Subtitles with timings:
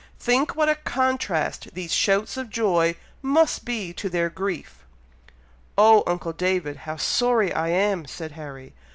[0.17, 4.83] Think what a contrast these shouts of joy must be to their grief."
[5.77, 6.75] "Oh, uncle David!
[6.75, 8.73] how sorry I am!" said Harry.